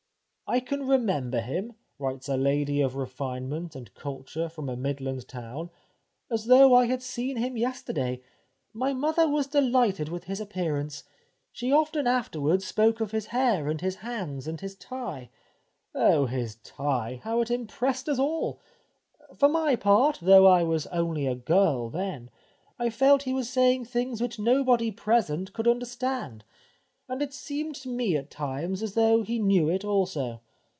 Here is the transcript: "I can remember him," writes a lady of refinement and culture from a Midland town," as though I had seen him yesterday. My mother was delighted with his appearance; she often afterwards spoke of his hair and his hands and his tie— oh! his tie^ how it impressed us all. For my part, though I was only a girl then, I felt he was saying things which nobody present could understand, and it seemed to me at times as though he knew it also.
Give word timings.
"I 0.51 0.59
can 0.59 0.85
remember 0.85 1.39
him," 1.39 1.75
writes 1.97 2.27
a 2.27 2.35
lady 2.35 2.81
of 2.81 2.97
refinement 2.97 3.73
and 3.73 3.93
culture 3.95 4.49
from 4.49 4.67
a 4.67 4.75
Midland 4.75 5.25
town," 5.29 5.69
as 6.29 6.43
though 6.47 6.73
I 6.75 6.87
had 6.87 7.01
seen 7.01 7.37
him 7.37 7.55
yesterday. 7.55 8.21
My 8.73 8.91
mother 8.91 9.29
was 9.29 9.47
delighted 9.47 10.09
with 10.09 10.25
his 10.25 10.41
appearance; 10.41 11.05
she 11.53 11.71
often 11.71 12.05
afterwards 12.05 12.67
spoke 12.67 12.99
of 12.99 13.11
his 13.11 13.27
hair 13.27 13.69
and 13.69 13.79
his 13.79 13.95
hands 13.95 14.45
and 14.45 14.59
his 14.59 14.75
tie— 14.75 15.29
oh! 15.95 16.25
his 16.25 16.57
tie^ 16.57 17.21
how 17.21 17.39
it 17.39 17.49
impressed 17.49 18.09
us 18.09 18.19
all. 18.19 18.59
For 19.37 19.47
my 19.47 19.77
part, 19.77 20.19
though 20.21 20.45
I 20.47 20.63
was 20.63 20.85
only 20.87 21.27
a 21.27 21.35
girl 21.35 21.89
then, 21.89 22.29
I 22.77 22.89
felt 22.89 23.23
he 23.23 23.31
was 23.31 23.49
saying 23.49 23.85
things 23.85 24.19
which 24.19 24.37
nobody 24.37 24.91
present 24.91 25.53
could 25.53 25.65
understand, 25.65 26.43
and 27.09 27.21
it 27.21 27.33
seemed 27.33 27.75
to 27.75 27.89
me 27.89 28.15
at 28.15 28.29
times 28.31 28.81
as 28.81 28.93
though 28.93 29.21
he 29.21 29.37
knew 29.37 29.67
it 29.67 29.83
also. 29.83 30.39